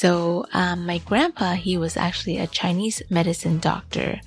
[0.00, 4.22] So, um, my grandpa, he was actually a Chinese medicine doctor.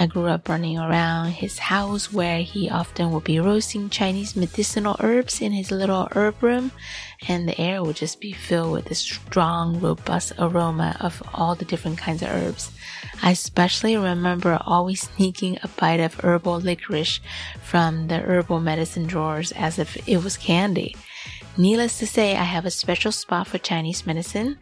[0.00, 4.96] I grew up running around his house where he often would be roasting Chinese medicinal
[5.00, 6.72] herbs in his little herb room,
[7.28, 11.66] and the air would just be filled with this strong, robust aroma of all the
[11.66, 12.72] different kinds of herbs.
[13.22, 17.20] I especially remember always sneaking a bite of herbal licorice
[17.62, 20.96] from the herbal medicine drawers as if it was candy.
[21.58, 24.58] Needless to say, I have a special spot for Chinese medicine,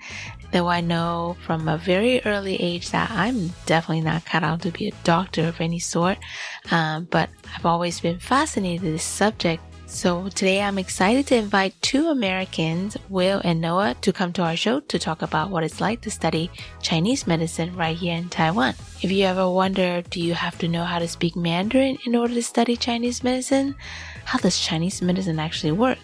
[0.51, 4.71] though I know from a very early age that I'm definitely not cut out to
[4.71, 6.17] be a doctor of any sort.
[6.71, 9.63] Um, but I've always been fascinated with this subject.
[9.89, 14.57] So today I'm excited to invite two Americans, Will and Noah, to come to our
[14.57, 18.75] show to talk about what it's like to study Chinese medicine right here in Taiwan.
[19.03, 22.33] If you ever wonder, do you have to know how to speak Mandarin in order
[22.33, 23.75] to study Chinese medicine?
[24.25, 25.99] How does Chinese medicine actually work?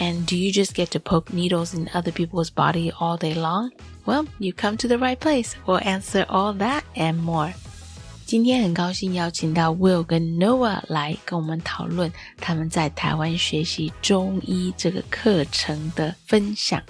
[0.00, 3.70] And do you just get to poke needles in other people's body all day long?
[4.04, 5.56] Well, you come to the right place.
[5.66, 7.54] We'll answer all that and more.
[8.26, 16.82] 今天很高兴邀请到 Will 跟 Noah 来跟我们讨论他们在台湾学习中医这个课程的分享。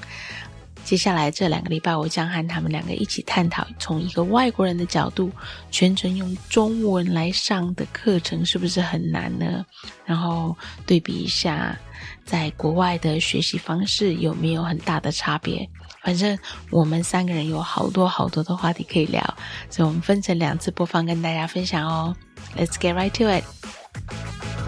[0.84, 5.32] 接下来这两个礼拜，我将和他们两个一起探讨，从一个外国人的角度，
[5.70, 9.66] 全程用中文来上的课程是不是很难呢？
[10.06, 10.56] 然后
[10.86, 11.78] 对比一下，
[12.26, 15.68] 在国外的学习方式有没有很大的差别？
[16.04, 16.38] 反正
[16.72, 19.22] 我们三个人有好多好多的话题可以聊，
[19.70, 22.16] 所以我们分成两次播放跟大家分享哦。
[22.58, 24.61] Let's get right to it.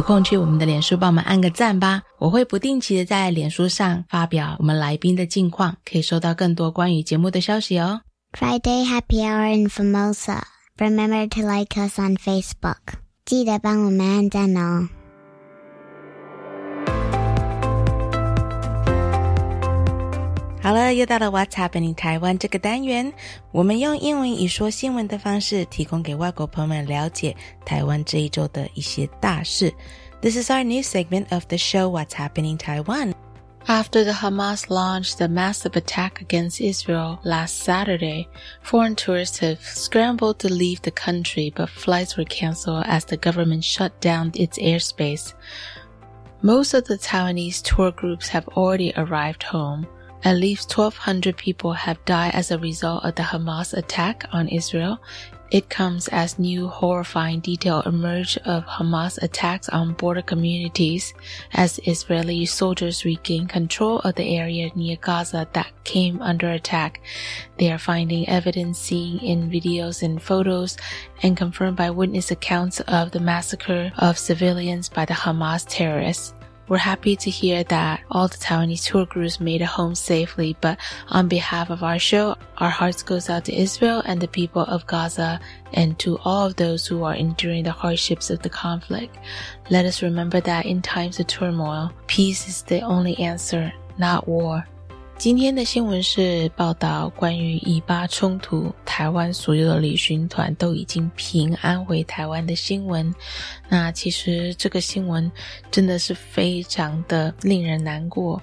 [0.00, 8.00] 有空去我们的脸书帮我们按个赞吧，我会不定期的在脸书上发表我们来宾的近况，可以收到更多关于节目的消息哦。
[8.32, 10.40] Friday Happy Hour in Formosa.
[10.78, 12.94] Remember to like us on Facebook.
[13.26, 14.88] 记得帮我们按赞哦。
[20.61, 23.13] 好了，又到了 What's Happening 台湾这个单元，
[23.51, 29.71] 我们用英文以说新闻的方式，提供给外国朋友们了解台湾这一周的一些大事。
[30.21, 33.13] This is our new segment of the show What's Happening Taiwan.
[33.67, 38.27] After the Hamas launched the massive attack against Israel last Saturday,
[38.63, 43.63] foreign tourists have scrambled to leave the country, but flights were canceled as the government
[43.63, 45.33] shut down its airspace.
[46.41, 49.85] Most of the Taiwanese tour groups have already arrived home.
[50.22, 55.00] At least 1,200 people have died as a result of the Hamas attack on Israel.
[55.50, 61.14] It comes as new horrifying detail emerge of Hamas attacks on border communities
[61.54, 67.00] as Israeli soldiers regain control of the area near Gaza that came under attack.
[67.56, 70.76] They are finding evidence seen in videos and photos
[71.22, 76.34] and confirmed by witness accounts of the massacre of civilians by the Hamas terrorists.
[76.70, 80.78] We're happy to hear that all the Taiwanese tour groups made it home safely, but
[81.08, 84.86] on behalf of our show, our hearts goes out to Israel and the people of
[84.86, 85.40] Gaza
[85.72, 89.18] and to all of those who are enduring the hardships of the conflict.
[89.68, 94.64] Let us remember that in times of turmoil, peace is the only answer, not war.
[95.20, 103.14] 今天的新闻是报道关于以巴冲突，台湾所有的旅行团都已经平安回台湾的新闻。
[103.68, 105.30] 那其实这个新闻
[105.70, 108.42] 真的是非常的令人难过。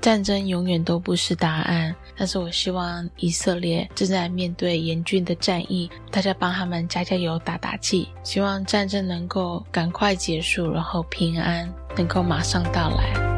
[0.00, 13.31] 战争永远都不是答案，但是我希望以色列正在面对严峻的战役，大家帮他们加加油、打打气，希望战争能够赶快结束，然后平安能够马上到来。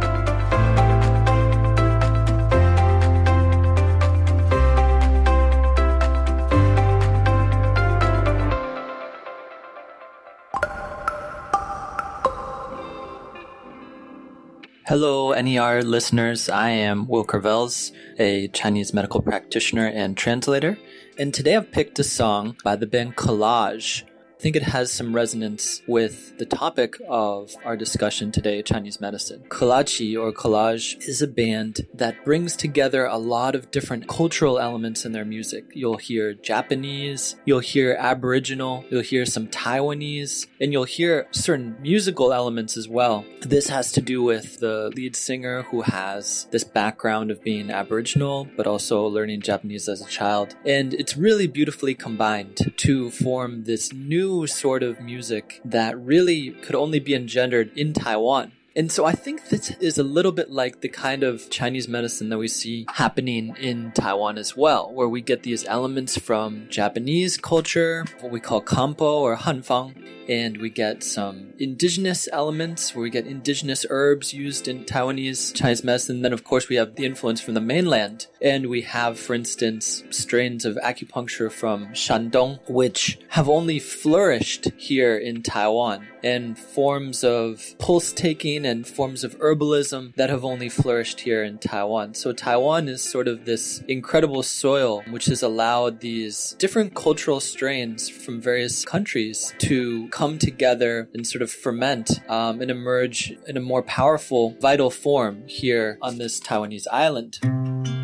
[14.94, 16.48] Hello, NER listeners.
[16.48, 20.78] I am Will Ceurvels, a Chinese medical practitioner and translator.
[21.18, 24.04] And today I've picked a song by the band Collage
[24.44, 29.42] think it has some resonance with the topic of our discussion today, Chinese medicine.
[29.48, 35.06] Kolachi or Collage is a band that brings together a lot of different cultural elements
[35.06, 35.64] in their music.
[35.72, 42.30] You'll hear Japanese, you'll hear Aboriginal, you'll hear some Taiwanese, and you'll hear certain musical
[42.30, 43.24] elements as well.
[43.40, 48.46] This has to do with the lead singer who has this background of being Aboriginal,
[48.58, 50.54] but also learning Japanese as a child.
[50.66, 56.74] And it's really beautifully combined to form this new sort of music that really could
[56.74, 58.52] only be engendered in Taiwan.
[58.76, 62.28] And so I think this is a little bit like the kind of Chinese medicine
[62.30, 67.36] that we see happening in Taiwan as well, where we get these elements from Japanese
[67.36, 69.94] culture, what we call kampo or hanfang,
[70.28, 75.84] and we get some indigenous elements where we get indigenous herbs used in Taiwanese Chinese
[75.84, 76.22] medicine.
[76.22, 80.02] Then, of course, we have the influence from the mainland, and we have, for instance,
[80.10, 87.74] strains of acupuncture from Shandong, which have only flourished here in Taiwan, and forms of
[87.78, 92.14] pulse taking and forms of herbalism that have only flourished here in Taiwan.
[92.14, 98.08] So, Taiwan is sort of this incredible soil which has allowed these different cultural strains
[98.08, 103.60] from various countries to come together and sort of ferment um, and emerge in a
[103.60, 108.03] more powerful, vital form here on this Taiwanese island.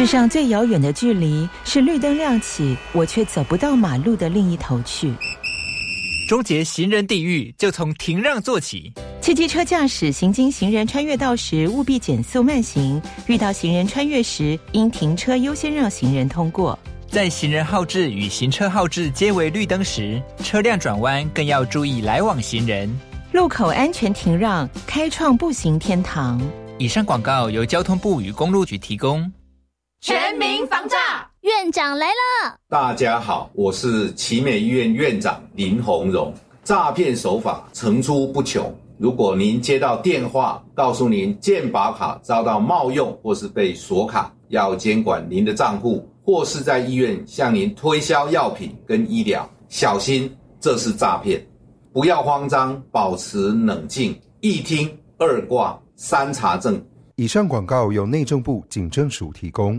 [0.00, 5.12] 世上最遥远的距离是绿灯亮起，我却走不到马路的另一头去。
[6.26, 8.90] 终结行人地狱，就从停让做起。
[9.20, 16.78] 汽机车驾驶行经行人穿越道时，务必减速慢行；遇到行人穿越时，应停车优先让行人通过。
[17.10, 22.90] 在行人号志与行车号志皆为绿灯时，车辆转弯更要注意来往行人。
[23.32, 26.40] 路口安全停让，开创步行天堂。
[26.78, 29.30] 以上广告由交通部与公路局提供。
[30.00, 32.58] 全民防诈，院长来了！
[32.70, 36.32] 大家好，我是奇美医院院长林鸿荣。
[36.64, 38.74] 诈骗手法层出不穷。
[38.96, 51.46] 如果您接到电话，告诉您健保卡遭到冒用或是被锁卡，要监管您的账户，或是在医院向您推销药品跟医疗，小心这是诈骗。
[51.92, 54.88] 不要慌张，保持冷静，一听
[55.18, 56.82] 二挂三查证。
[57.16, 59.78] 以上广告由内政部警政署提供。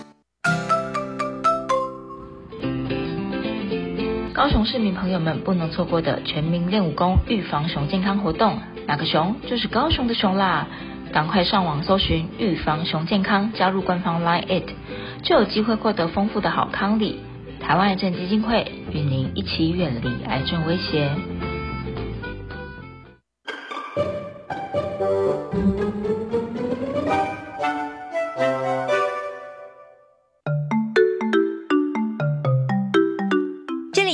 [4.41, 8.57] 高雄市民朋友们不能错过的全民练武功预防熊健康活动，
[8.87, 10.65] 哪个熊就是高雄的熊啦！
[11.13, 14.71] 赶快上网搜寻预防熊健康，加入官方 Line it，
[15.21, 17.19] 就有机会获得丰富的好康礼。
[17.59, 21.11] 台湾癌症基金会与您一起远离癌症威胁。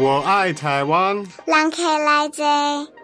[0.00, 1.24] 我爱台湾。
[1.46, 2.96] 让开来者。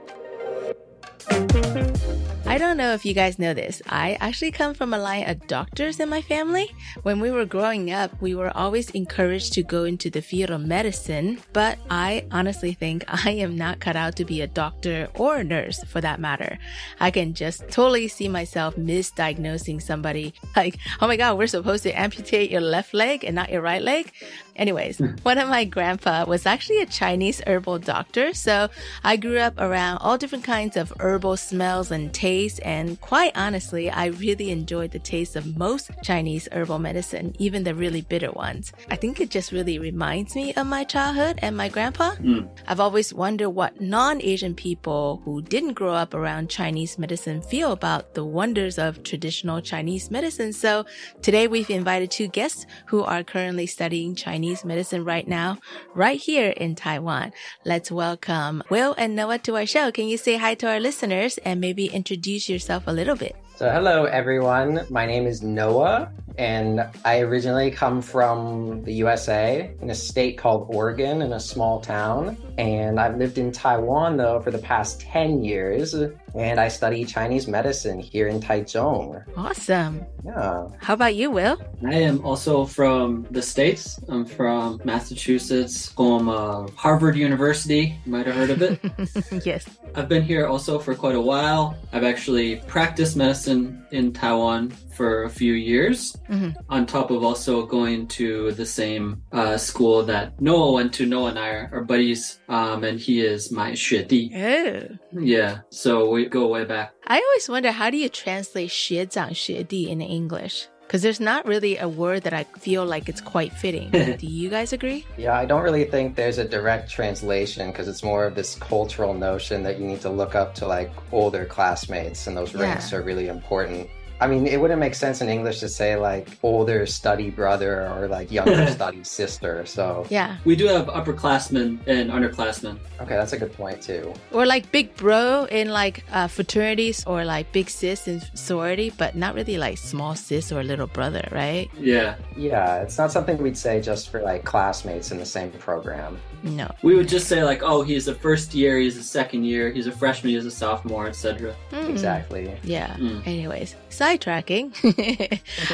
[2.52, 3.80] I don't know if you guys know this.
[3.88, 6.70] I actually come from a line of doctors in my family.
[7.02, 10.60] When we were growing up, we were always encouraged to go into the field of
[10.60, 15.36] medicine, but I honestly think I am not cut out to be a doctor or
[15.36, 16.58] a nurse for that matter.
[17.00, 21.98] I can just totally see myself misdiagnosing somebody like, oh my God, we're supposed to
[21.98, 24.12] amputate your left leg and not your right leg.
[24.57, 28.33] Anyways, one of my grandpa was actually a Chinese herbal doctor.
[28.33, 28.69] So
[29.03, 32.59] I grew up around all different kinds of herbal smells and tastes.
[32.59, 37.75] And quite honestly, I really enjoyed the taste of most Chinese herbal medicine, even the
[37.75, 38.73] really bitter ones.
[38.89, 42.15] I think it just really reminds me of my childhood and my grandpa.
[42.15, 42.49] Mm.
[42.67, 48.15] I've always wondered what non-Asian people who didn't grow up around Chinese medicine feel about
[48.15, 50.51] the wonders of traditional Chinese medicine.
[50.53, 50.85] So
[51.21, 55.57] today we've invited two guests who are currently studying Chinese medicine right now,
[55.93, 57.33] right here in Taiwan.
[57.65, 59.91] Let's welcome Will and Noah to our show.
[59.91, 63.35] Can you say hi to our listeners and maybe introduce yourself a little bit?
[63.57, 64.85] So, hello everyone.
[64.89, 70.67] My name is Noah, and I originally come from the USA in a state called
[70.69, 72.37] Oregon in a small town.
[72.59, 75.95] And I've lived in Taiwan though for the past 10 years,
[76.37, 79.23] and I study Chinese medicine here in Taichung.
[79.35, 80.05] Awesome.
[80.23, 80.67] Yeah.
[80.77, 81.59] How about you, Will?
[81.83, 83.99] I am also from the States.
[84.07, 87.99] I'm from Massachusetts, home of Harvard University.
[88.05, 89.45] You might have heard of it.
[89.45, 89.65] yes.
[89.95, 91.75] I've been here also for quite a while.
[91.91, 96.54] I've actually practiced medicine in Taiwan for a few years, Mhm.
[96.68, 101.06] on top of also going to the same uh, school that Noah went to.
[101.06, 104.30] Noah and I are, are buddies, um, and he is my 学弟.
[104.34, 104.96] Oh.
[105.20, 106.92] Yeah, so we go way back.
[107.06, 110.66] I always wonder how do you translate 学长学弟 in English?
[110.86, 113.88] Because there's not really a word that I feel like it's quite fitting.
[113.92, 115.06] do you guys agree?
[115.16, 119.14] Yeah, I don't really think there's a direct translation because it's more of this cultural
[119.14, 122.62] notion that you need to look up to like older classmates, and those Yeah.
[122.64, 123.88] ranks are really important.
[124.19, 128.07] I mean, it wouldn't make sense in English to say like older study brother or
[128.07, 129.65] like younger study sister.
[129.65, 130.37] So Yeah.
[130.45, 132.77] We do have upperclassmen and underclassmen.
[133.01, 134.13] okay, that's a good point too.
[134.31, 139.15] Or like big bro in like uh, fraternities or like big sis in sorority, but
[139.15, 141.69] not really like small sis or little brother, right?
[141.79, 142.15] Yeah.
[142.35, 146.17] Yeah, it's not something we'd say just for like classmates in the same program.
[146.43, 146.69] No.
[146.81, 149.87] We would just say like, oh, he's a first year, he's a second year, he's
[149.87, 151.55] a freshman, he's a sophomore, etc.
[151.71, 151.89] Hmm.
[151.89, 152.55] Exactly.
[152.63, 152.95] Yeah.
[152.97, 153.25] Mm.
[153.25, 154.71] Anyways, sidetracking.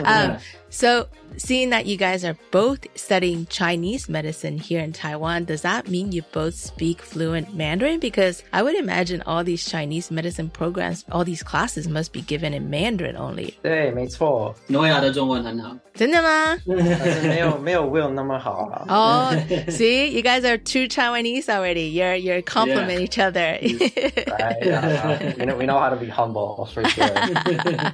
[0.06, 0.38] um,
[0.73, 1.07] so,
[1.37, 6.13] seeing that you guys are both studying Chinese medicine here in Taiwan, does that mean
[6.13, 8.01] you both speak fluent Mandarin?
[8.01, 12.53] Because I would imagine all these Chinese medicine programs, all these classes must be given
[12.53, 13.55] in Mandarin only.
[13.63, 14.55] 对，没错。
[14.67, 15.75] 诺亚的中文很好。
[15.95, 16.57] 真的吗？
[16.67, 18.85] 但是没有没有 Will 那么好啊。
[18.89, 19.33] Oh,
[19.69, 21.91] see, you guys are two Taiwanese already.
[21.91, 23.59] You're you're complement each other.
[23.59, 24.63] Right?
[24.63, 27.09] Yeah, we know we know how to be humble for sure.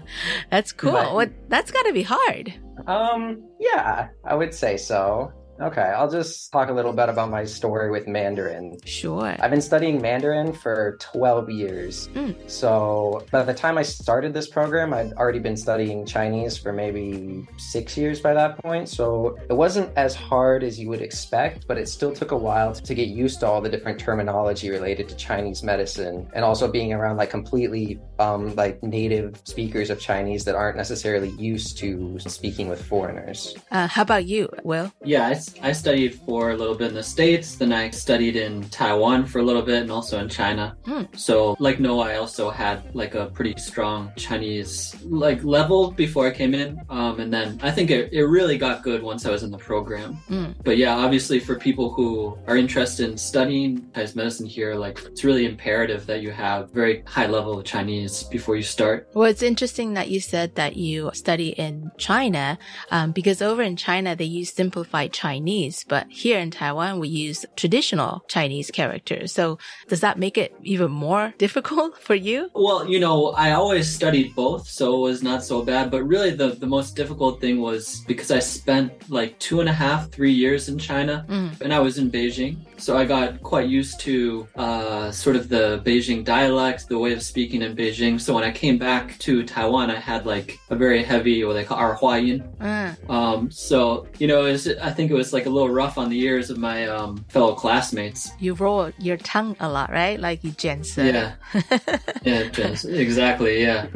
[0.50, 0.93] That's cool.
[0.93, 2.53] But- what that's got to be hard.
[2.89, 5.31] Um, yeah, I would say so.
[5.62, 8.78] Okay, I'll just talk a little bit about my story with Mandarin.
[8.86, 9.36] Sure.
[9.39, 12.08] I've been studying Mandarin for 12 years.
[12.10, 12.50] Mm.
[12.50, 17.46] So by the time I started this program, I'd already been studying Chinese for maybe
[17.58, 18.88] six years by that point.
[18.88, 22.74] So it wasn't as hard as you would expect, but it still took a while
[22.74, 26.94] to get used to all the different terminology related to Chinese medicine and also being
[26.94, 32.70] around like completely um, like native speakers of Chinese that aren't necessarily used to speaking
[32.70, 33.56] with foreigners.
[33.72, 34.92] Uh, how about you, Will?
[35.04, 39.25] Yeah, I, studied for a little bit in the States, then I studied in Taiwan
[39.25, 40.75] for a little bit and also in China.
[40.86, 41.03] Hmm.
[41.15, 46.32] So, like Noah, I also had like a pretty strong Chinese like level before I
[46.32, 46.79] came in.
[46.89, 49.58] Um, and then I think it, it really got good once I was in the
[49.58, 50.20] program.
[50.29, 50.56] Mm.
[50.63, 55.24] But yeah, obviously for people who are interested in studying Chinese medicine here, like it's
[55.24, 59.08] really imperative that you have very high level of Chinese before you start.
[59.13, 62.58] Well, it's interesting that you said that you study in China,
[62.91, 65.38] um, because over in China they use simplified Chinese,
[65.88, 69.31] but here in Taiwan we use traditional Chinese characters.
[69.31, 72.50] So does that make it even more difficult for you?
[72.53, 75.89] Well, you know, I always studied both, so it was not so bad.
[75.91, 79.73] But really, the, the most difficult thing was because I spent like two and a
[79.73, 81.62] half, three years in China, Mm.
[81.62, 82.58] and I was in Beijing.
[82.80, 87.22] So I got quite used to uh, sort of the Beijing dialect, the way of
[87.22, 88.20] speaking in Beijing.
[88.20, 91.63] So when I came back to Taiwan, I had like a very heavy what they
[91.63, 92.42] call Erhuayin.
[92.58, 93.10] Mm.
[93.10, 96.20] Um, so you know, was, I think it was like a little rough on the
[96.20, 98.32] ears of my um, fellow classmates.
[98.39, 100.20] You roll your tongue a lot, right?
[100.20, 101.15] Like you Jensen.
[101.15, 101.36] Uh.
[101.54, 101.80] Yeah,
[102.24, 102.96] yeah, Jensen.
[102.96, 103.62] Exactly.
[103.62, 103.88] Yeah.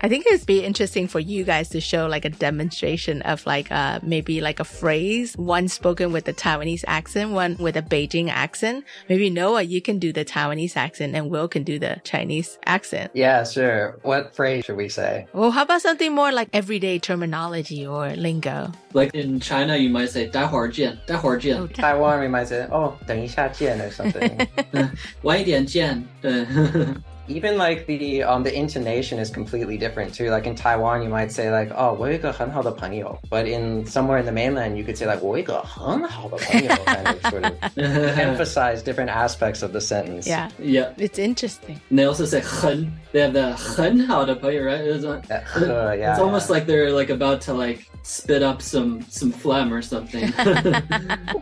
[0.00, 3.70] I think it'd be interesting for you guys to show like a demonstration of like
[3.70, 8.23] uh, maybe like a phrase, one spoken with the Taiwanese accent, one with a Beijing
[8.29, 8.85] accent.
[9.09, 13.11] Maybe Noah, you can do the Taiwanese accent and Will can do the Chinese accent.
[13.13, 13.97] Yeah, sure.
[14.03, 15.27] What phrase should we say?
[15.33, 18.71] Well, how about something more like everyday terminology or lingo?
[18.93, 21.67] Like in China, you might say 待会儿见,待会儿见.
[21.69, 24.47] Taiwan, we might say, oh, 等一下见 or something.
[25.23, 26.03] 晚一点见.
[26.21, 26.45] 对.
[27.31, 30.31] Even like the um the intonation is completely different too.
[30.31, 34.73] Like in Taiwan, you might say like, "Oh, 我有一个很好的朋友," but in somewhere in the mainland,
[34.75, 37.53] you could say like, 我有一个很好的朋友, kind of sort of
[38.17, 40.25] emphasize different aspects of the sentence.
[40.27, 40.49] Yeah.
[40.57, 40.89] Yeah.
[40.97, 41.79] It's interesting.
[41.91, 42.91] And they also say 很.
[43.13, 44.81] They have the 很好的朋友, right?
[44.81, 49.01] It's, like- Uh, yeah, it's almost like they're like about to like spit up some
[49.07, 50.33] some phlegm or something.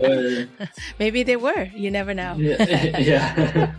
[0.01, 0.47] Or-
[0.99, 1.69] Maybe they were.
[1.73, 2.35] You never know.
[2.37, 2.97] yeah.
[2.99, 3.75] yeah.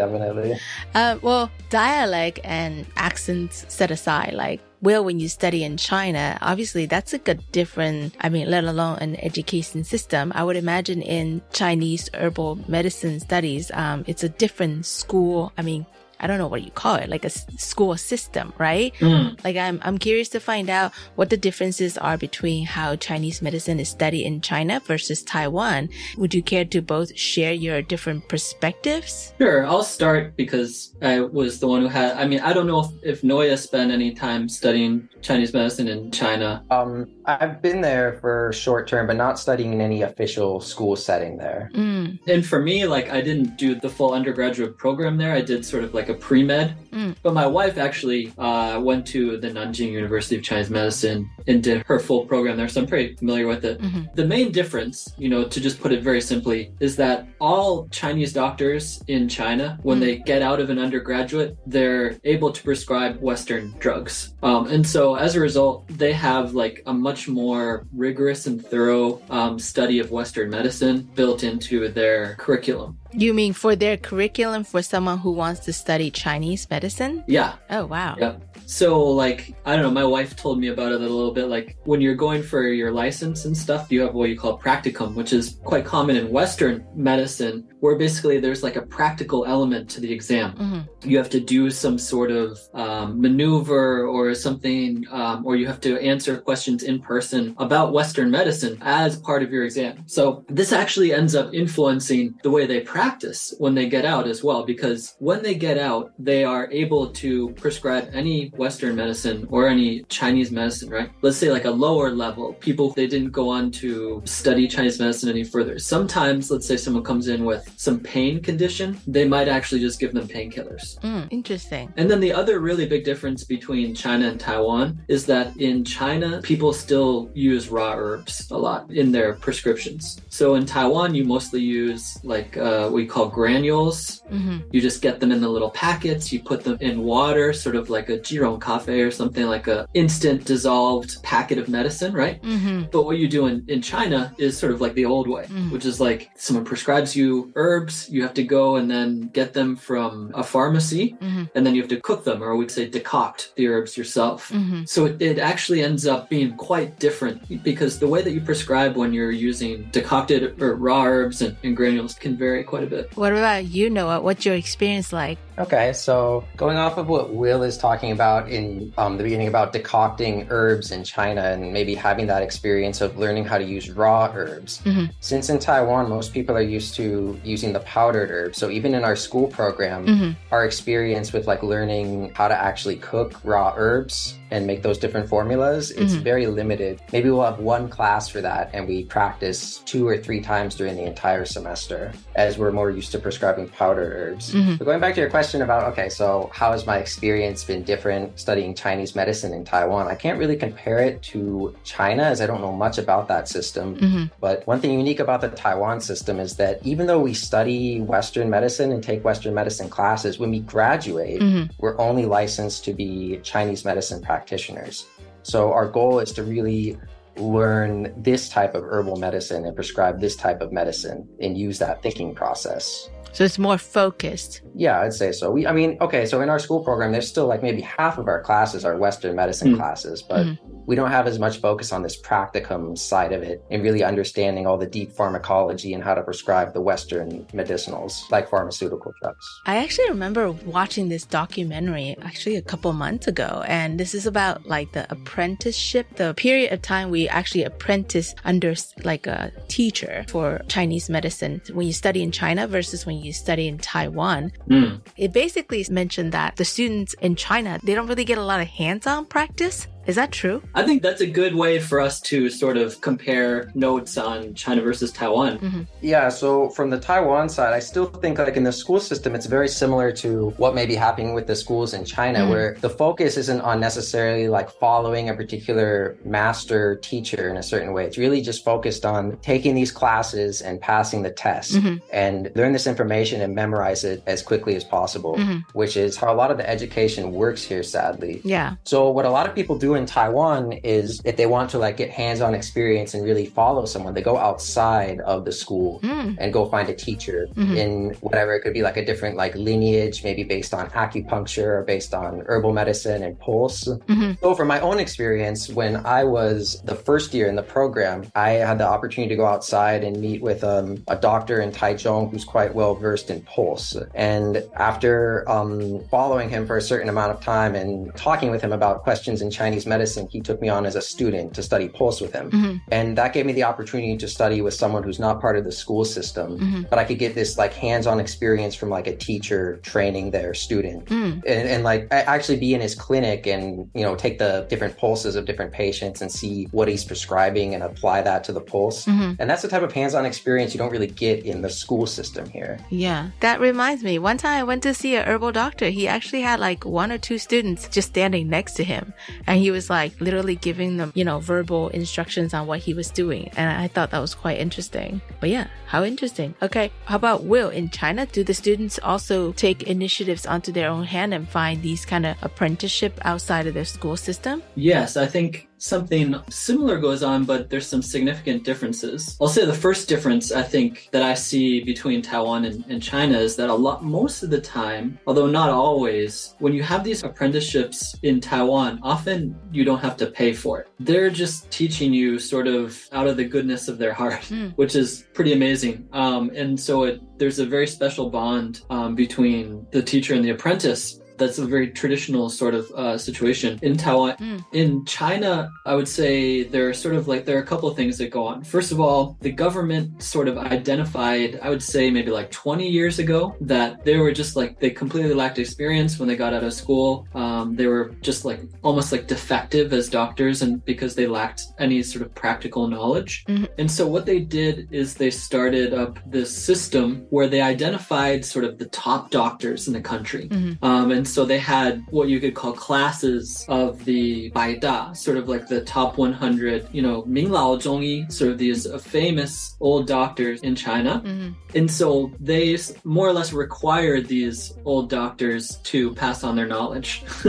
[0.00, 0.56] Definitely.
[0.94, 6.86] Uh, well, dialect and accents set aside, like, well, when you study in China, obviously
[6.86, 10.32] that's like a different, I mean, let alone an education system.
[10.34, 15.52] I would imagine in Chinese herbal medicine studies, um, it's a different school.
[15.58, 15.84] I mean,
[16.20, 18.94] I don't know what you call it, like a s- school system, right?
[19.00, 19.42] Mm.
[19.42, 23.80] Like I'm, I'm curious to find out what the differences are between how Chinese medicine
[23.80, 25.88] is studied in China versus Taiwan.
[26.18, 29.32] Would you care to both share your different perspectives?
[29.38, 32.16] Sure, I'll start because I was the one who had.
[32.16, 36.10] I mean, I don't know if, if Noah spent any time studying Chinese medicine in
[36.10, 36.62] China.
[36.70, 41.38] Um, I've been there for short term, but not studying in any official school setting
[41.38, 41.70] there.
[41.74, 42.18] Mm.
[42.26, 45.32] And for me, like, I didn't do the full undergraduate program there.
[45.32, 46.74] I did sort of like a pre med.
[46.92, 47.14] Mm.
[47.22, 51.82] But my wife actually uh, went to the Nanjing University of Chinese Medicine and did
[51.86, 52.68] her full program there.
[52.68, 53.80] So I'm pretty familiar with it.
[53.80, 54.14] Mhm.
[54.14, 58.32] The main difference, you know, to just put it very simply, is that all Chinese
[58.32, 60.00] doctors in China, when Mm.
[60.00, 64.34] they get out of an undergraduate, they're able to prescribe Western drugs.
[64.42, 69.20] Um, and so as a result, they have like a much more rigorous and thorough
[69.30, 72.96] um, study of Western medicine built into their curriculum.
[73.12, 77.24] You mean for their curriculum for someone who wants to study Chinese medicine?
[77.26, 77.54] Yeah.
[77.68, 78.16] Oh, wow.
[78.18, 78.36] Yeah.
[78.66, 81.48] So, like, I don't know, my wife told me about it a little bit.
[81.48, 85.14] Like, when you're going for your license and stuff, you have what you call practicum,
[85.14, 90.00] which is quite common in Western medicine, where basically there's like a practical element to
[90.00, 90.52] the exam.
[90.52, 91.08] Mm-hmm.
[91.08, 95.80] You have to do some sort of um, maneuver or something, um, or you have
[95.80, 100.04] to answer questions in person about Western medicine as part of your exam.
[100.06, 104.44] So, this actually ends up influencing the way they practice when they get out as
[104.44, 109.68] well, because when they get out, they are able to prescribe any Western medicine or
[109.68, 111.10] any Chinese medicine, right?
[111.22, 115.28] Let's say like a lower level, people, they didn't go on to study Chinese medicine
[115.28, 115.78] any further.
[115.78, 120.12] Sometimes, let's say someone comes in with some pain condition, they might actually just give
[120.12, 120.98] them painkillers.
[121.00, 121.92] Mm, interesting.
[121.96, 126.40] And then the other really big difference between China and Taiwan is that in China,
[126.42, 130.20] people still use raw herbs a lot in their prescriptions.
[130.28, 134.22] So in Taiwan, you mostly use like uh, we call granules.
[134.30, 134.58] Mm-hmm.
[134.72, 137.90] You just get them in the little packets, you put them in water, sort of
[137.90, 142.40] like a jirong cafe or something like a instant dissolved packet of medicine, right?
[142.42, 142.84] Mm-hmm.
[142.90, 145.72] But what you do in, in China is sort of like the old way, Mm.
[145.72, 149.70] which is like someone prescribes you herbs, you have to go and then get them
[149.88, 151.50] from a pharmacy, Mhm.
[151.54, 154.50] and then you have to cook them, or we'd say decoct the herbs yourself.
[154.60, 154.88] Mhm.
[154.88, 157.36] So it, it actually ends up being quite different
[157.70, 161.76] because the way that you prescribe when you're using decocted or raw herbs and, and
[161.76, 163.04] granules can vary quite a bit.
[163.16, 164.20] What about you, Noah?
[164.20, 165.38] What's your experience like?
[165.60, 169.74] Okay, so going off of what Will is talking about in um, the beginning about
[169.74, 174.32] decocting herbs in China and maybe having that experience of learning how to use raw
[174.34, 174.80] herbs.
[174.86, 175.10] Mhm.
[175.20, 178.56] Since in Taiwan, most people are used to using the powdered herbs.
[178.56, 180.36] So even in our school program, Mhm.
[180.50, 185.28] our experience with like learning how to actually cook raw herbs and make those different
[185.28, 186.22] formulas, it's Mhm.
[186.22, 187.00] very limited.
[187.12, 190.96] Maybe we'll have one class for that and we practice two or three times during
[190.96, 194.54] the entire semester as we're more used to prescribing powdered herbs.
[194.54, 194.78] Mhm.
[194.78, 198.38] But going back to your question about, okay, so how has my experience been different
[198.38, 200.08] studying Chinese medicine in Taiwan?
[200.08, 203.96] I can't really compare it to China as I don't know much about that system.
[203.96, 204.30] Mhm.
[204.40, 208.50] But one thing unique about the Taiwan system is that even though we study Western
[208.50, 211.70] medicine and take Western medicine classes, when we graduate, Mhm.
[211.78, 215.06] we're only licensed to be Chinese medicine practitioners.
[215.42, 216.96] So our goal is to really
[217.36, 222.02] learn this type of herbal medicine and prescribe this type of medicine and use that
[222.02, 223.08] thinking process.
[223.32, 224.62] So it's more focused.
[224.74, 225.50] Yeah, I'd say so.
[225.52, 228.26] We, I mean, okay, so in our school program, there's still like maybe half of
[228.26, 229.76] our classes are Western medicine Mm.
[229.76, 230.58] classes, but Mhm.
[230.86, 234.66] We don't have as much focus on this practicum side of it and really understanding
[234.66, 239.44] all the deep pharmacology and how to prescribe the Western medicinals like pharmaceutical drugs.
[239.66, 244.66] I actually remember watching this documentary actually a couple months ago, and this is about
[244.66, 250.60] like the apprenticeship, the period of time we actually apprentice under like a teacher for
[250.68, 254.52] Chinese medicine when you study in China versus when you study in Taiwan.
[254.68, 255.00] Mm.
[255.16, 258.66] It basically mentioned that the students in China, they don't really get a lot of
[258.66, 259.86] hands-on practice.
[260.10, 260.60] Is that true?
[260.74, 264.80] I think that's a good way for us to sort of compare notes on China
[264.82, 265.86] versus Taiwan.
[266.00, 269.46] Yeah, so from the Taiwan side, I still think like in the school system, it's
[269.46, 272.50] very similar to what may be happening with the schools in China, Mm.
[272.50, 277.92] where the focus isn't on necessarily like following a particular master teacher in a certain
[277.92, 278.04] way.
[278.04, 282.00] It's really just focused on taking these classes and passing the test Mhm.
[282.12, 285.62] and learn this information and memorize it as quickly as possible, Mhm.
[285.74, 288.40] which is how a lot of the education works here, sadly.
[288.44, 288.74] Yeah.
[288.84, 291.96] So what a lot of people do in Taiwan is if they want to like
[291.96, 296.36] get hands-on experience and really follow someone, they go outside of the school Mm.
[296.40, 297.76] and go find a teacher Mhm.
[297.76, 301.82] in whatever it could be like a different like lineage, maybe based on acupuncture or
[301.82, 303.88] based on herbal medicine and pulse.
[304.08, 304.38] Mhm.
[304.40, 308.50] So from my own experience, when I was the first year in the program, I
[308.52, 312.44] had the opportunity to go outside and meet with um, a doctor in Taichung who's
[312.44, 313.96] quite well versed in pulse.
[314.14, 318.72] And after um, following him for a certain amount of time and talking with him
[318.72, 322.20] about questions in Chinese medicine, he took me on as a student to study pulse
[322.20, 322.50] with him.
[322.50, 322.80] Mhm.
[322.90, 325.72] And that gave me the opportunity to study with someone who's not part of the
[325.72, 326.90] school system, Mhm.
[326.90, 331.06] but I could get this like hands-on experience from like a teacher training their student
[331.06, 331.42] Mm.
[331.46, 335.36] and, and like actually be in his clinic and you know take the different pulses
[335.36, 339.36] of different patients and see what he's prescribing and apply that to the pulse Mhm.
[339.38, 342.48] and that's the type of hands-on experience you don't really get in the school system
[342.50, 344.18] here Yeah, that reminds me.
[344.18, 345.88] One time I went to see a herbal doctor.
[345.90, 349.12] He actually had like one or two students just standing next to him,
[349.46, 352.92] and he he was like literally giving them, you know, verbal instructions on what he
[352.92, 353.48] was doing.
[353.56, 355.22] And I thought that was quite interesting.
[355.38, 356.54] But yeah, how interesting.
[356.60, 356.90] Okay.
[357.04, 357.68] How about Will?
[357.70, 362.04] In China, do the students also take initiatives onto their own hand and find these
[362.04, 364.62] kind of apprenticeship outside of their school system?
[364.74, 369.36] Yes, I think something similar goes on, but there's some significant differences.
[369.40, 373.38] I'll say the first difference I think that I see between Taiwan and, and, China
[373.38, 377.24] is that a lot, most of the time, although not always, when you have these
[377.24, 380.88] apprenticeships in Taiwan, often you don't have to pay for it.
[381.00, 384.72] They're just teaching you sort of out of the goodness of their heart, mm.
[384.76, 386.06] which is pretty amazing.
[386.12, 390.50] Um, and so it, there's a very special bond um, between the teacher and the
[390.50, 394.36] apprentice that's a very traditional sort of uh, situation in Taiwan.
[394.36, 394.64] Mm.
[394.72, 397.96] In China, I would say there are sort of like there are a couple of
[397.96, 398.62] things that go on.
[398.62, 403.18] First of all, the government sort of identified, I would say maybe like 20 years
[403.18, 406.72] ago, that they were just like they completely lacked experience when they got out of
[406.72, 407.26] school.
[407.34, 412.02] Um, they were just like almost like defective as doctors, and because they lacked any
[412.02, 413.44] sort of practical knowledge.
[413.48, 413.64] Mm-hmm.
[413.78, 418.64] And so what they did is they started up this system where they identified sort
[418.64, 420.84] of the top doctors in the country, mm-hmm.
[420.84, 425.48] um, and so they had what you could call classes of the Baida, sort of
[425.48, 430.74] like the top 100, you know, Minglao Zhongyi, sort of these famous old doctors in
[430.74, 431.22] China.
[431.24, 431.50] Mm-hmm.
[431.74, 437.22] And so they more or less required these old doctors to pass on their knowledge.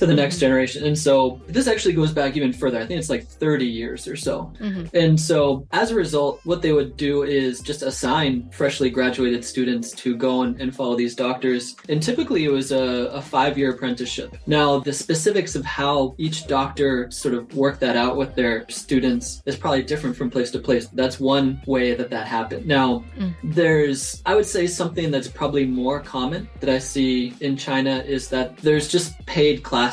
[0.00, 0.86] to the next generation.
[0.86, 2.78] And so this actually goes back even further.
[2.78, 4.50] I think it's like 30 years or so.
[4.58, 4.96] Mm-hmm.
[4.96, 9.90] And so as a result, what they would do is just assign freshly graduated students
[9.92, 11.76] to go and, and follow these doctors.
[11.90, 14.38] And typically it was a, a five year apprenticeship.
[14.46, 19.42] Now, the specifics of how each doctor sort of worked that out with their students
[19.44, 20.86] is probably different from place to place.
[20.86, 22.66] That's one way that that happened.
[22.66, 23.34] Now, mm.
[23.44, 28.30] there's, I would say something that's probably more common that I see in China is
[28.30, 29.89] that there's just paid classes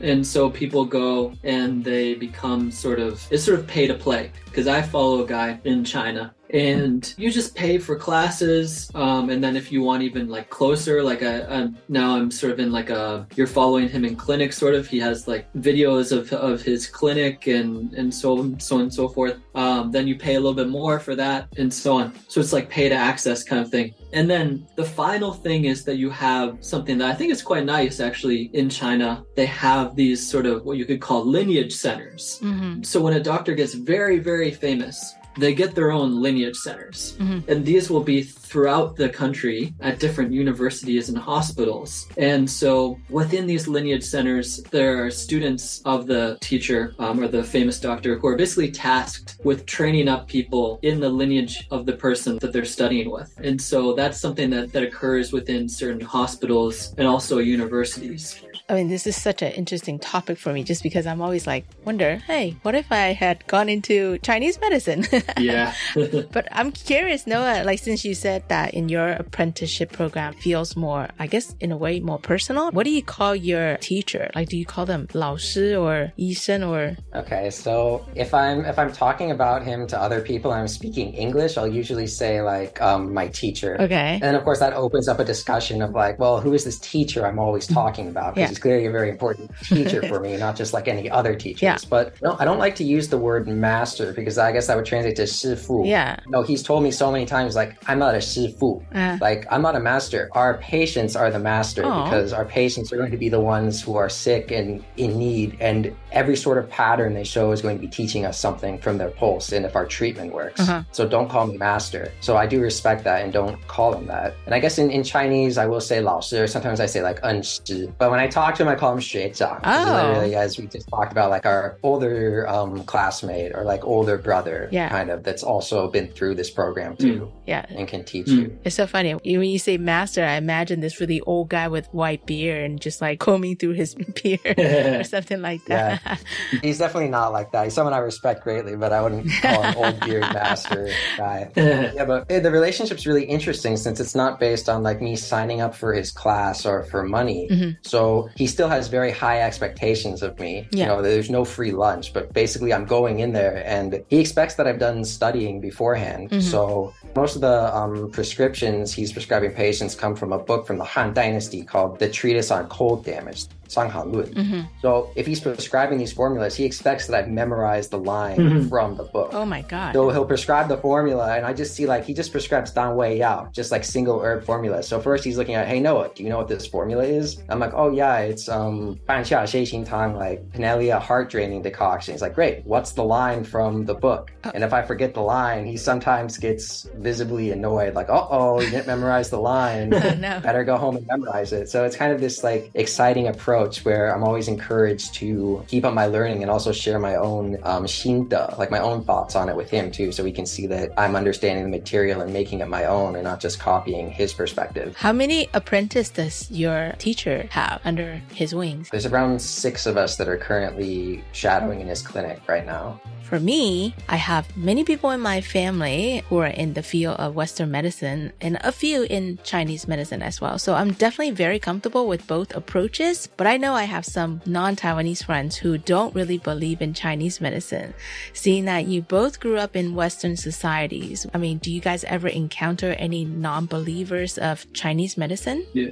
[0.00, 4.32] And so people go and they become sort of, it's sort of pay to play.
[4.44, 9.42] Because I follow a guy in China and you just pay for classes um, and
[9.42, 12.72] then if you want even like closer like I, I'm, now i'm sort of in
[12.72, 14.86] like a you're following him in clinic sort of.
[14.86, 19.08] He has like videos of, of his clinic and and so so on and so
[19.08, 19.38] forth.
[19.54, 22.12] Um, then you pay a little bit more for that and so on.
[22.28, 23.94] So it's like pay to access kind of thing.
[24.12, 27.64] And then the final thing is that you have something that i think is quite
[27.64, 29.24] nice actually in china.
[29.36, 32.38] They have these sort of what you could call lineage centers.
[32.42, 32.82] Mm-hmm.
[32.82, 37.16] so when a doctor gets very very famous they get their own lineage centers.
[37.18, 37.50] Mm-hmm.
[37.50, 42.08] And these will be throughout the country at different universities and hospitals.
[42.16, 47.44] And so within these lineage centers, there are students of the teacher um, or the
[47.44, 51.92] famous doctor who are basically tasked with training up people in the lineage of the
[51.92, 53.32] person that they're studying with.
[53.42, 58.42] And so that's something that, that occurs within certain hospitals and also universities.
[58.69, 61.65] I mean, this is such an interesting topic for me just because I'm always like,
[61.83, 65.05] wonder, hey, what if I had gone into Chinese medicine?
[65.37, 65.73] yeah.
[66.31, 71.09] but I'm curious, Noah, like since you said that in your apprenticeship program feels more,
[71.19, 74.31] I guess, in a way, more personal, what do you call your teacher?
[74.33, 76.95] Like, do you call them 老师 or 医生 or?
[77.13, 81.13] Okay, so if I'm if I'm talking about him to other people and I'm speaking
[81.13, 83.77] English, I'll usually say like um, my teacher.
[83.79, 84.19] Okay.
[84.21, 87.25] And of course, that opens up a discussion of like, well, who is this teacher
[87.25, 88.35] I'm always talking about?
[88.35, 91.62] Because yeah clearly a very important teacher for me, not just like any other teachers.
[91.62, 91.78] Yeah.
[91.88, 94.86] But no, I don't like to use the word master because I guess that would
[94.86, 95.86] translate to shifu.
[95.86, 96.18] Yeah.
[96.28, 98.82] No, he's told me so many times, like, I'm not a shifu.
[98.94, 99.18] Uh.
[99.20, 100.28] Like, I'm not a master.
[100.32, 102.04] Our patients are the master Aww.
[102.04, 105.56] because our patients are going to be the ones who are sick and in need.
[105.60, 108.98] And every sort of pattern they show is going to be teaching us something from
[108.98, 110.60] their pulse and if our treatment works.
[110.60, 110.82] Uh-huh.
[110.92, 112.12] So don't call me master.
[112.20, 114.34] So I do respect that and don't call him that.
[114.46, 117.02] And I guess in, in Chinese, I will say lao shi, or sometimes I say
[117.02, 117.20] like.
[117.20, 119.60] But when I talk to him I call him 学长.
[119.64, 120.08] Oh.
[120.08, 124.68] Literally as we just talked about like our older um, classmate or like older brother
[124.72, 124.88] yeah.
[124.88, 127.20] kind of that's also been through this program too.
[127.20, 127.32] Mm.
[127.46, 127.66] Yeah.
[127.68, 128.36] And can teach mm.
[128.36, 128.58] you.
[128.64, 129.14] It's so funny.
[129.14, 133.00] When you say master, I imagine this really old guy with white beard and just
[133.00, 136.00] like combing through his beard or something like that.
[136.04, 136.16] Yeah.
[136.62, 137.64] He's definitely not like that.
[137.64, 141.50] He's someone I respect greatly, but I wouldn't call him old beard master guy.
[141.56, 145.74] yeah, but the relationship's really interesting since it's not based on like me signing up
[145.74, 147.48] for his class or for money.
[147.50, 147.70] Mm-hmm.
[147.82, 150.66] So he still has very high expectations of me.
[150.70, 150.84] Yeah.
[150.84, 154.54] You know, there's no free lunch, but basically I'm going in there and he expects
[154.54, 156.30] that I've done studying beforehand.
[156.30, 156.40] Mm-hmm.
[156.40, 160.84] So most of the um, prescriptions he's prescribing patients come from a book from the
[160.84, 163.44] Han Dynasty called The Treatise on Cold Damage.
[163.74, 164.34] Shanghanlun.
[164.34, 164.66] Mhm.
[164.82, 168.68] So if he's prescribing these formulas, he expects that I've memorized the line Mhm.
[168.68, 169.30] from the book.
[169.32, 169.94] Oh my god.
[169.94, 173.18] So he'll prescribe the formula, and I just see like he just prescribes Dan Wei
[173.18, 174.82] Yao, just like single herb formula.
[174.82, 177.38] So first he's looking at, hey Noah, do you know what this formula is?
[177.48, 181.62] I'm like, oh yeah, it's um Ban Xia Xie Xin Tang, like Pinellia heart draining
[181.62, 182.12] decoction.
[182.14, 184.32] He's like, great, what's the line from the book?
[184.54, 188.70] And if I forget the line, he sometimes gets visibly annoyed, like, uh oh, you
[188.70, 189.90] didn't memorize the line.
[190.20, 190.40] no.
[190.40, 191.68] Better go home and memorize it.
[191.68, 195.94] So it's kind of this like exciting approach where I'm always encouraged to keep up
[195.94, 199.56] my learning and also share my own um, shinta, like my own thoughts on it
[199.56, 202.68] with him too, so we can see that I'm understanding the material and making it
[202.68, 204.96] my own and not just copying his perspective.
[204.96, 208.90] How many apprentices does your teacher have under his wings?
[208.90, 213.00] There's around six of us that are currently shadowing in his clinic right now.
[213.30, 217.36] For me, I have many people in my family who are in the field of
[217.36, 220.58] Western medicine and a few in Chinese medicine as well.
[220.58, 225.24] So I'm definitely very comfortable with both approaches, but I know I have some non-Taiwanese
[225.24, 227.94] friends who don't really believe in Chinese medicine.
[228.32, 232.26] Seeing that you both grew up in Western societies, I mean, do you guys ever
[232.26, 235.64] encounter any non-believers of Chinese medicine?
[235.72, 235.90] Yeah.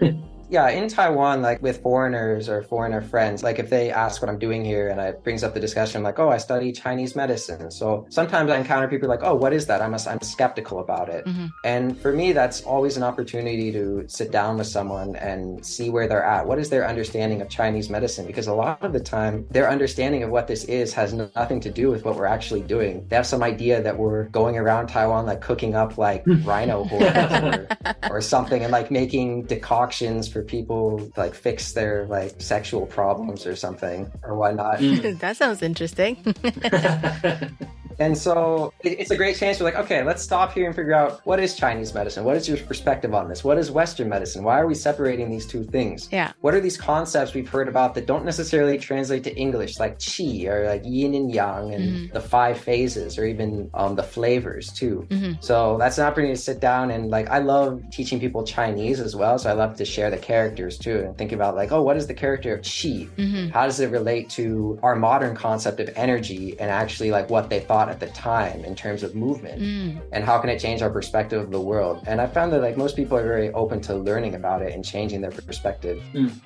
[0.50, 4.38] yeah, in Taiwan, like with foreigners or foreigner friends, like if they ask what I'm
[4.38, 7.70] doing here and it brings up the discussion, like, oh, I study Chinese medicine.
[7.70, 9.82] So sometimes I encounter people like, oh, what is that?
[9.82, 11.26] I'm, a, I'm skeptical about it.
[11.26, 11.50] Mhm.
[11.64, 16.08] And for me, that's always an opportunity to sit down with someone and see where
[16.08, 16.46] they're at.
[16.46, 18.26] What is their understanding of Chinese medicine?
[18.26, 21.70] Because a lot of the time, their understanding of what this is has nothing to
[21.70, 23.06] do with what we're actually doing.
[23.08, 27.44] They have some idea that we're going around Taiwan, like cooking up like rhino horns
[27.44, 27.68] or,
[28.10, 33.46] or something and like making decoctions for people to like fix their like sexual problems
[33.46, 34.78] or something or whatnot.
[34.78, 35.18] Mm.
[35.20, 36.16] that sounds interesting.
[37.98, 39.58] And so it- it's a great chance.
[39.58, 42.24] We're like, okay, let's stop here and figure out what is Chinese medicine?
[42.24, 43.42] What is your perspective on this?
[43.42, 44.44] What is Western medicine?
[44.44, 46.08] Why are we separating these two things?
[46.12, 46.32] Yeah.
[46.40, 50.46] What are these concepts we've heard about that don't necessarily translate to English, like qi
[50.48, 52.12] or like yin and yang and Mhm.
[52.12, 55.06] the five phases or even um, the flavors too?
[55.10, 55.42] Mhm.
[55.42, 59.16] So that's an opportunity to sit down and like I love teaching people Chinese as
[59.16, 59.38] well.
[59.38, 62.06] So I love to share the characters too and think about like, oh, what is
[62.06, 63.08] the character of qi?
[63.18, 63.50] Mhm.
[63.50, 67.58] How does it relate to our modern concept of energy and actually like what they
[67.60, 69.60] thought at the time in terms of movement?
[69.60, 70.00] Mm.
[70.12, 72.02] And how can it change our perspective of the world?
[72.06, 74.84] And I found that like most people are very open to learning about it and
[74.84, 76.02] changing their perspective.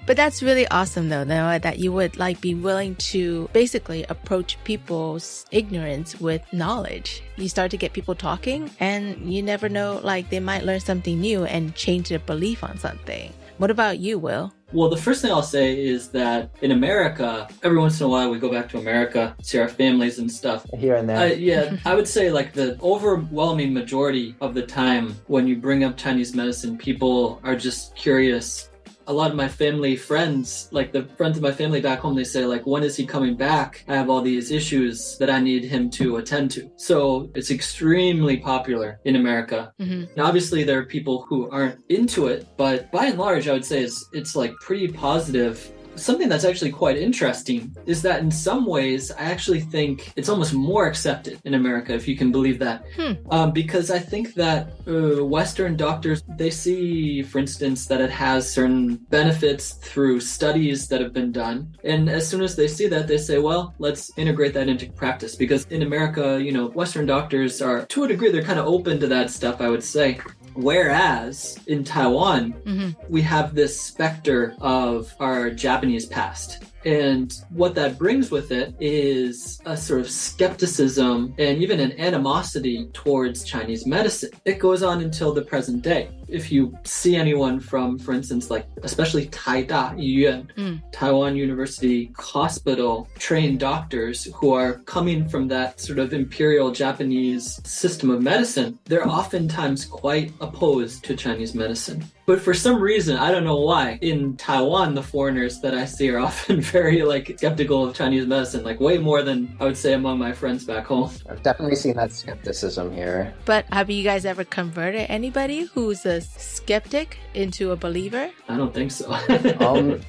[0.07, 4.63] But that's really awesome though, Noah, that you would like be willing to basically approach
[4.65, 7.23] people's ignorance with knowledge.
[7.37, 11.21] You start to get people talking and you never know, like they might learn something
[11.21, 13.33] new and change their belief on something.
[13.59, 14.53] What about you, Will?
[14.73, 18.31] Well, the first thing I'll say is that in America, every once in a while
[18.31, 20.67] we go back to America, see our families and stuff.
[20.77, 21.19] Here and there.
[21.19, 25.85] Uh, yeah, I would say like the overwhelming majority of the time when you bring
[25.85, 28.71] up Chinese medicine, people are just curious.
[29.12, 32.25] A lot of my family friends, like the friends of my family back home, they
[32.25, 33.85] say like, when is he coming back?
[33.87, 36.70] I have all these issues that I need him to attend to.
[36.77, 39.70] So it's extremely popular in America.
[39.79, 40.14] Mm-hmm.
[40.16, 43.66] Now, obviously, there are people who aren't into it, but by and large, I would
[43.66, 45.70] say it's it's like pretty positive.
[45.95, 50.55] Something that's actually quite interesting is that in some ways, I actually think it's almost
[50.55, 52.85] more accepted in America, if you can believe that.
[52.97, 53.13] Hmm.
[53.31, 58.51] Um, because I think that uh, Western doctors they see, for instance, that it has
[58.51, 63.07] certain benefits through studies that have been done, and as soon as they see that,
[63.07, 67.61] they say, "Well, let's integrate that into practice." Because in America, you know, Western doctors
[67.61, 69.61] are to a degree they're kind of open to that stuff.
[69.61, 70.19] I would say.
[70.55, 72.91] Whereas in Taiwan, Mm-hmm.
[73.12, 76.62] we have this specter of our Japanese past.
[76.85, 82.88] And what that brings with it is a sort of skepticism and even an animosity
[82.93, 84.31] towards Chinese medicine.
[84.45, 86.11] It goes on until the present day.
[86.33, 90.83] If you see anyone from, for instance, like especially Taida Yuan, Mm.
[90.92, 98.11] Taiwan University Hospital trained doctors who are coming from that sort of imperial Japanese system
[98.11, 102.05] of medicine, they're oftentimes quite opposed to Chinese medicine.
[102.25, 106.09] But for some reason, I don't know why, in Taiwan, the foreigners that I see
[106.11, 109.92] are often very like skeptical of Chinese medicine, like way more than I would say
[109.92, 111.11] among my friends back home.
[111.29, 113.35] I've definitely seen that skepticism here.
[113.45, 118.31] But have you guys ever converted anybody who's a skeptic into a believer?
[118.49, 119.11] I don't think so.
[119.63, 120.01] Um,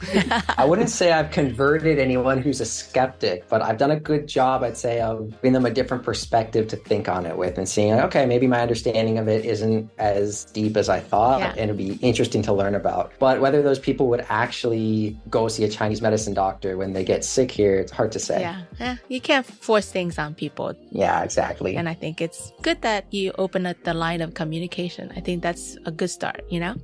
[0.58, 4.64] I wouldn't say I've converted anyone who's a skeptic, but I've done a good job,
[4.64, 7.92] I'd say, of giving them a different perspective to think on it with and seeing,
[7.96, 11.50] like, okay, maybe my understanding of it isn't as deep as I thought, Yeah.
[11.52, 13.12] and it'd be interesting to learn about.
[13.20, 17.24] But whether those people would actually go see a Chinese medicine doctor when they get
[17.24, 18.42] sick here, it's hard to say.
[18.42, 18.62] Yeah.
[18.80, 20.74] Eh, you can't force things on people.
[20.92, 21.76] Yeah, exactly.
[21.76, 25.12] And I think it's good that you open up the line of communication.
[25.16, 26.76] I think that's a good start, you know?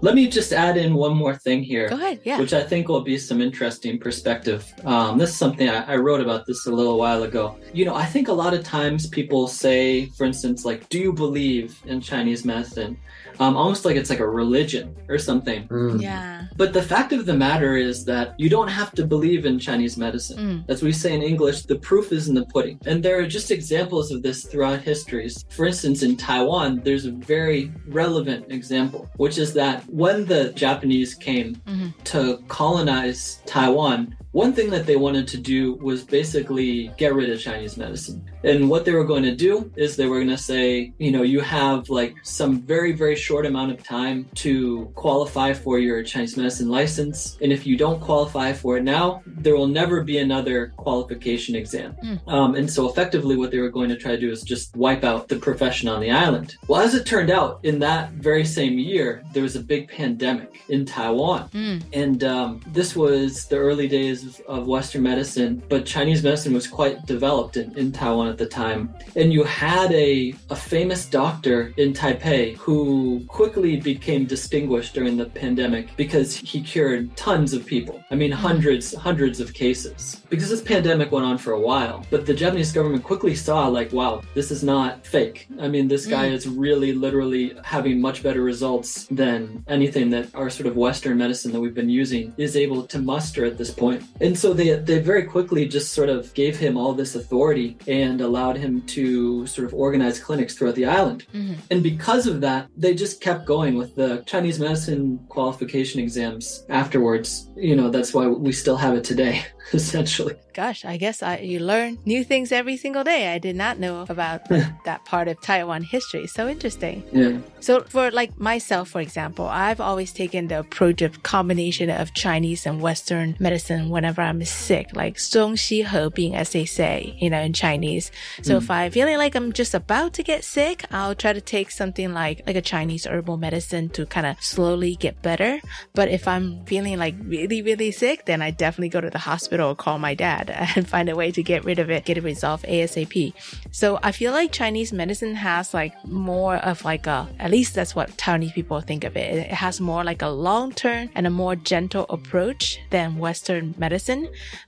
[0.00, 1.88] Let me just add in one more thing here.
[1.88, 2.38] Go ahead, yeah.
[2.38, 4.72] Which I think will be some interesting perspective.
[4.84, 7.56] Um, this is something I, I wrote about this a little while ago.
[7.72, 11.12] You know, I think a lot of times people say, for instance, like, do you
[11.12, 12.98] believe in Chinese medicine?
[13.40, 15.68] Um, almost like it's like a religion or something.
[16.00, 16.46] Yeah.
[16.56, 19.96] But the fact of the matter is that you don't have to believe in Chinese
[19.96, 20.38] medicine.
[20.38, 20.64] Mm.
[20.68, 22.80] As we say in English, the proof is in the pudding.
[22.86, 25.44] And there are just examples of this throughout histories.
[25.50, 31.14] For instance, in Taiwan, there's a very relevant example, which is that when the Japanese
[31.14, 31.94] came Mhm.
[32.04, 37.40] to colonize Taiwan, one thing that they wanted to do was basically get rid of
[37.40, 38.24] Chinese medicine.
[38.44, 41.22] And what they were going to do is they were going to say, you know,
[41.22, 46.36] you have like some very, very short amount of time to qualify for your Chinese
[46.36, 47.36] medicine license.
[47.42, 51.96] And if you don't qualify for it now, there will never be another qualification exam.
[52.04, 52.28] Mm.
[52.32, 55.02] Um, and so effectively what they were going to try to do is just wipe
[55.02, 56.54] out the profession on the island.
[56.68, 60.60] Well, as it turned out, in that very same year, there was a big pandemic
[60.68, 61.48] in Taiwan.
[61.48, 61.82] Mm.
[61.92, 66.66] And um, this was the early days of, of Western medicine, but Chinese medicine was
[66.66, 68.94] quite developed in, in Taiwan at the time.
[69.16, 75.26] And you had a, a famous doctor in Taipei who quickly became distinguished during the
[75.26, 78.02] pandemic because he cured tons of people.
[78.10, 80.22] I mean, hundreds, hundreds of cases.
[80.28, 83.92] Because this pandemic went on for a while, but the Japanese government quickly saw, like,
[83.92, 85.48] wow, this is not fake.
[85.58, 86.32] I mean, this guy Mm.
[86.32, 91.52] is really literally having much better results than anything that our sort of Western medicine
[91.52, 94.02] that we've been using is able to muster at this point.
[94.20, 98.20] And so they they very quickly just sort of gave him all this authority and
[98.20, 101.24] allowed him to sort of organize clinics throughout the island.
[101.34, 101.56] Mhm.
[101.70, 107.48] And because of that, they just kept going with the Chinese medicine qualification exams afterwards.
[107.56, 110.34] You know, that's why we still have it today, essentially.
[110.54, 113.32] Gosh, I guess I, you learn new things every single day.
[113.32, 114.48] I did not know about
[114.84, 116.26] that part of Taiwan history.
[116.26, 117.04] So interesting.
[117.12, 117.38] Yeah.
[117.60, 122.66] So for like myself, for example, I've always taken the approach of combination of Chinese
[122.66, 128.11] and Western medicine whenever I'm sick, like 中西合并, as they say, you know, in Chinese.
[128.41, 128.57] So Mm.
[128.61, 132.13] if I'm feeling like I'm just about to get sick, I'll try to take something
[132.13, 135.59] like, like a Chinese herbal medicine to kind of slowly get better.
[135.93, 139.69] But if I'm feeling like really, really sick, then I definitely go to the hospital
[139.71, 142.23] or call my dad and find a way to get rid of it, get it
[142.23, 143.33] resolved ASAP.
[143.71, 147.95] So I feel like Chinese medicine has like more of like a, at least that's
[147.95, 149.35] what Taiwanese people think of it.
[149.35, 153.86] It has more like a long term and a more gentle approach than Western medicine.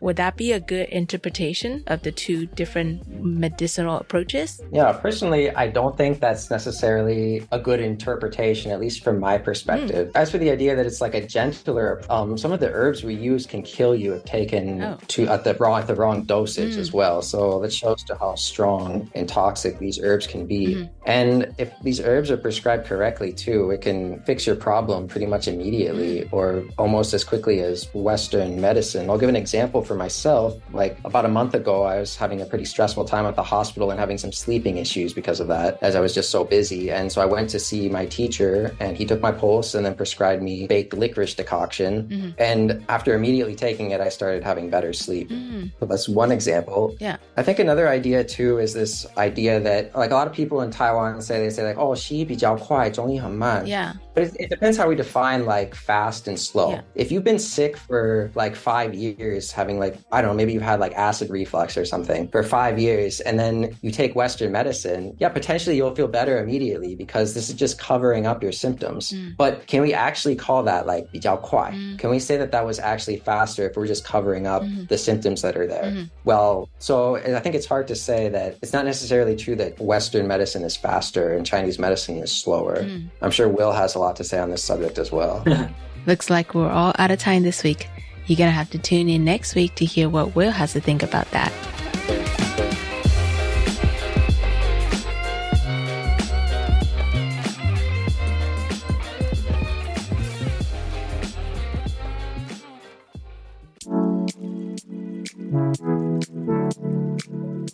[0.01, 4.61] would that be a good interpretation of the two different medicinal approaches?
[4.73, 10.11] Yeah, personally, I don't think that's necessarily a good interpretation, at least from my perspective.
[10.15, 13.15] As for the idea that it's like a gentler, um, some of the herbs we
[13.15, 14.97] use can kill you if taken Oh.
[15.09, 16.79] to at the wrong at the wrong dosage Mm.
[16.79, 17.23] as well.
[17.23, 20.75] So that shows to how strong and toxic these herbs can be.
[20.75, 20.89] Mhm.
[21.07, 25.49] And if these herbs are prescribed correctly too, it can fix your problem pretty much
[25.49, 29.10] immediately or almost as quickly as Western medicine.
[29.10, 30.54] I'll give an example for myself.
[30.74, 33.90] Like about a month ago, I was having a pretty stressful time at the hospital
[33.92, 36.92] and having some sleeping issues because of that, as I was just so busy.
[36.92, 39.96] And so I went to see my teacher and he took my pulse and then
[39.96, 42.08] prescribed me baked licorice decoction.
[42.12, 42.34] Mhm.
[42.38, 45.30] And after immediately taking it, I started having better sleep.
[45.30, 45.72] Mm.
[45.80, 46.96] So that's one example.
[47.00, 47.18] Yeah.
[47.38, 50.72] I think another idea too is this idea that like a lot of people in
[50.72, 53.64] Taiwan say they say like oh 西医比较快，中医很慢。
[53.66, 53.94] Yeah.
[54.14, 56.72] But it, it depends how we define like fast and slow.
[56.72, 56.82] Yeah.
[56.96, 60.62] If you've been sick for like five years, having like I don't know, maybe you've
[60.62, 65.16] had like acid reflux or something for five years, and then you take Western medicine,
[65.20, 69.12] yeah, potentially you'll feel better immediately because this is just covering up your symptoms.
[69.12, 69.36] Mm.
[69.38, 71.72] But can we actually call that like 比较快?
[71.72, 71.98] Mm.
[71.98, 74.88] Can we say that that was actually faster if we're just covering up Mhm.
[74.90, 75.86] the symptoms that are there?
[75.86, 76.10] Mhm.
[76.26, 80.28] Well, so I think it's hard to say that it's not necessarily true that Western
[80.28, 82.84] medicine is faster and Chinese medicine is slower.
[82.84, 83.10] Mm.
[83.22, 85.44] I'm sure Will has a lot to say on this subject as well.
[86.08, 87.88] Looks like we're all out of time this week.
[88.30, 91.04] You're gonna have to tune in next week to hear what Will has to think
[91.04, 91.52] about that.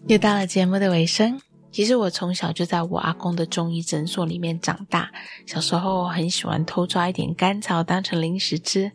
[0.08, 1.39] 又到了节目的尾声。
[1.72, 5.10] 其实我从小就在我阿公的中医诊所里面长大，
[5.46, 8.92] 小时候很喜欢偷抓一点甘草当成零食吃，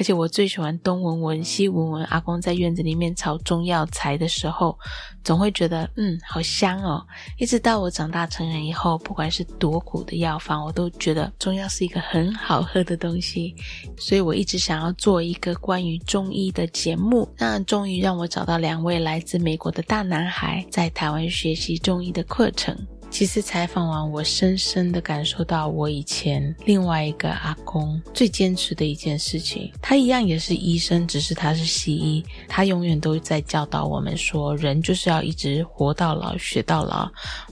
[0.00, 4.74] 而且我最喜欢东闻闻西闻闻阿公在院子里面炒中药材的时候，
[5.22, 7.06] 总会觉得嗯好香哦。
[7.36, 13.54] 一直到我长大成人以后，不管是多苦的药方，我都觉得中药是一个很好喝的东西，
[13.98, 17.28] 所以我一直想要做一个关于中医的节目。
[17.36, 22.74] 那终于让我找到两位来自美国的大男孩，在台湾学习中医的课程。
[23.10, 29.70] 其实采访完，我深深的感受到我以前另外一个阿公最坚持的一件事情。
[29.82, 32.24] 他一样也是医生，只是他是西医。
[32.48, 37.10] 他永远都在教导我们说，人就是要一直活到老学到老。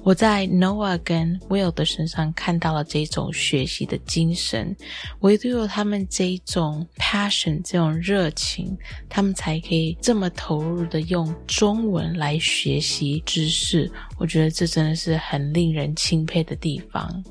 [0.08, 4.74] 我在 Noah 跟 Will 的身上看到了这种学习的精神。
[5.20, 8.74] 唯独有他们这一种 passion，这种热情，
[9.06, 13.92] 他们才可以这么投入的用中文来学习知识。
[14.16, 17.22] 我觉得这真的是很令人钦佩的地方。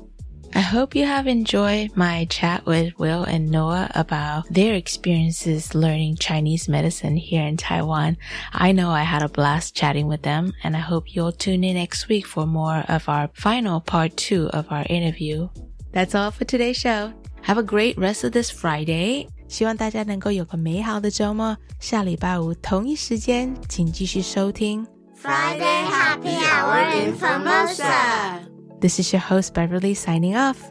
[0.57, 6.17] I hope you have enjoyed my chat with Will and Noah about their experiences learning
[6.17, 8.17] Chinese medicine here in Taiwan.
[8.53, 11.75] I know I had a blast chatting with them, and I hope you'll tune in
[11.75, 15.49] next week for more of our final part two of our interview.
[15.91, 17.11] That's all for today's show.
[17.41, 19.27] Have a great rest of this Friday.
[19.47, 21.57] 希望大家能够有个美好的周末。
[21.79, 24.85] 下礼拜五同一时间，请继续收听
[25.19, 28.39] Friday Happy Hour in Formosa.
[28.80, 30.62] this is your host, Beverly, signing off.